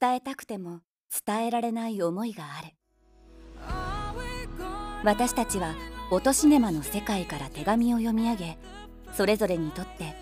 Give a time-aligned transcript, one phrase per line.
[0.00, 0.80] 伝えたくても
[1.26, 2.74] 伝えられない思いがある。
[5.04, 5.74] 私たちは
[6.10, 8.58] 音シネマの世界から手紙を読み上げ
[9.12, 10.14] それぞれにとって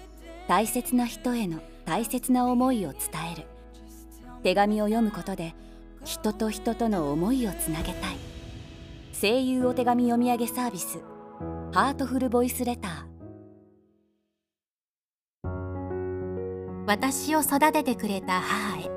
[0.48, 3.00] 大切な人への大切な思いを伝
[3.32, 3.46] える。
[4.42, 5.54] 手紙を読むことで
[6.04, 8.16] 人と人との思いをつなげたい。
[9.20, 10.98] 声優お手紙読み上げサービス
[11.72, 13.12] ハートフルボイスレター。
[16.86, 18.91] 私を育ててくれた母へ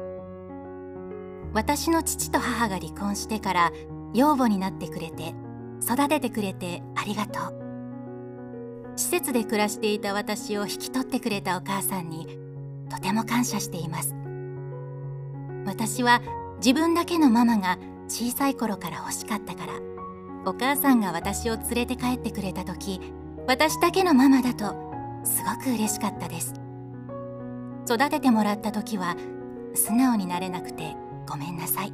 [1.56, 3.72] 私の父と母が離婚してから
[4.14, 5.34] 養母になってくれて
[5.82, 7.56] 育ててくれてありがとう。
[8.98, 12.38] 施設で暮らしていた私を引き取ってくれたお母さんに
[12.90, 14.14] とても感謝しています。
[15.66, 16.22] 私は
[16.58, 17.78] 自分だけのママが
[18.10, 19.74] 小さい頃から欲しかったから
[20.46, 23.00] お母さんが私を連れて帰ってくれた時
[23.48, 24.76] 私だけのママだと
[25.24, 26.54] すごく嬉しかったです。
[27.86, 29.16] 育ててもらった時は
[29.74, 31.94] 素直になれなくてごめんなさい。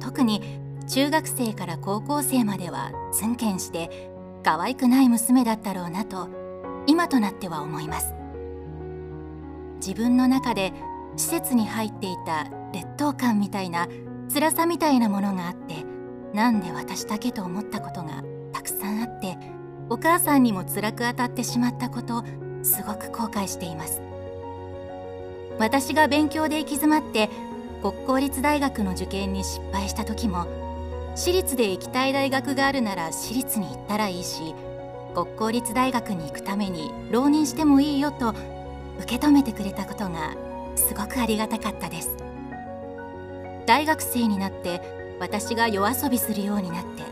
[0.00, 0.42] 特に
[0.88, 4.10] 中学生から高校生まではツンケンして
[4.42, 6.28] 可愛くない娘だったろうなと
[6.86, 8.14] 今となっては思います。
[9.76, 10.72] 自分の中で
[11.16, 13.88] 施設に入っていた劣等感みたいな
[14.32, 15.84] 辛さみたいなものがあって
[16.32, 19.36] なんで私だけと思ったことがたくさんあって
[19.90, 22.24] お母さんにも辛く当たってしまったこと
[22.62, 24.00] すごく後悔しています。
[25.58, 27.28] 私が勉強で行き詰まって
[27.82, 30.46] 国公立大学の受験に失敗した時も
[31.16, 34.54] 私立で行きたい大学があるなら私立に行ったらいいし
[35.14, 38.34] 国公立大学に行くために浪人してもいいよと
[39.00, 40.34] 受け止めてくれたことが
[40.76, 42.16] すごくありがたかったです。
[43.66, 44.80] 大学生になって
[45.20, 47.02] 私が夜遊びするようになって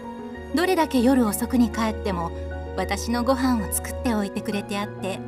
[0.54, 2.32] どれだけ夜遅くに帰っても
[2.76, 5.20] 私のご飯を作っておいてくれてあって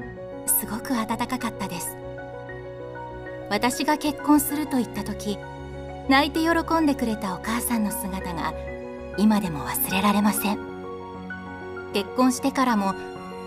[0.46, 2.01] すごく温かかったです。
[3.52, 5.38] 私が結婚すると言った時
[6.08, 8.54] 泣いて喜んでくれたお母さんの姿が
[9.18, 10.58] 今でも忘れられません。
[11.92, 12.94] 結婚してからも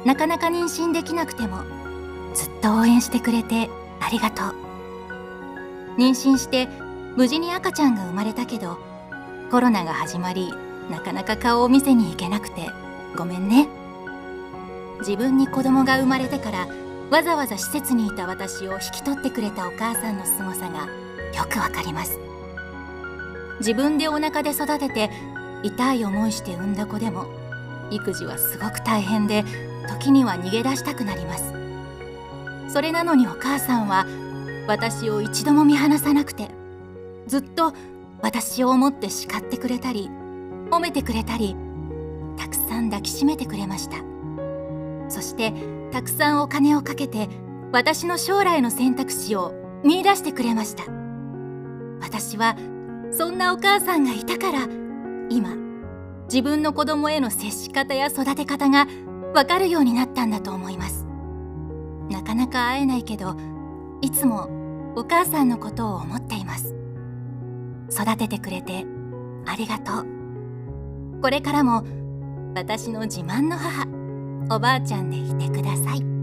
[0.06, 1.64] なかなか妊娠できなくても
[2.36, 3.68] ずっと応援してくれて
[4.00, 4.56] ありがとう。
[5.98, 6.68] 妊娠して
[7.16, 8.78] 無事に赤ちゃんが生まれたけど
[9.50, 10.54] コロナが始まり
[10.92, 12.70] なかなか顔を見せに行けなくて
[13.18, 13.68] ごめんね。
[15.00, 16.68] 自分に子供が生まれてから
[17.12, 20.88] わざわざ施設にいた私を引き取ってくれたお母さんの凄さが
[21.38, 22.20] よくわかります。
[23.60, 25.10] 自分でお腹で育てて
[25.64, 27.26] 痛い思いして産んだ子でも
[27.90, 29.46] 育児はすごく大変で
[29.88, 31.54] 時には逃げ出したくなります。
[32.68, 34.06] それなのにお母さんは
[34.68, 36.50] 私を一度も見放さなくて
[37.28, 37.74] ずっと
[38.22, 40.10] 私を思って叱ってくれたり
[40.72, 41.56] 褒めてくれたり
[42.38, 44.15] たくさん抱きしめてくれました。
[45.16, 45.54] そして
[45.94, 47.30] たくさんお金をかけて
[47.72, 50.84] 私の将来の選択肢を見いだしてくれました。
[52.02, 52.58] 私は
[53.12, 54.68] そんなお母さんがいたから
[55.30, 55.56] 今
[56.26, 58.88] 自分の子供への接し方や育て方が
[59.34, 61.06] 分かるようになったんだと思います。
[62.10, 63.38] なかなか会えないけど
[64.02, 64.50] いつも
[64.98, 66.76] お母さんのことを思っています。
[67.90, 68.86] 育ててくれて
[69.46, 71.22] ありがとう。
[71.22, 71.86] これからも
[72.54, 74.05] 私の自慢の母。
[74.50, 76.15] おばあちゃんでいてください。